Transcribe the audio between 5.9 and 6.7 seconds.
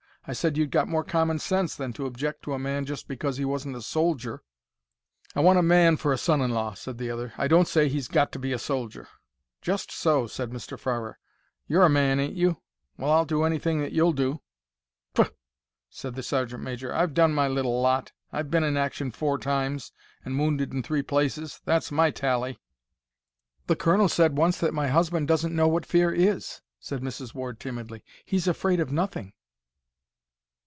for a son in